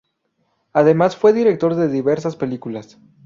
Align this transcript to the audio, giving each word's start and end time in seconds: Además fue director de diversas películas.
Además 0.73 1.15
fue 1.15 1.31
director 1.31 1.75
de 1.75 1.87
diversas 1.87 2.35
películas. 2.35 2.97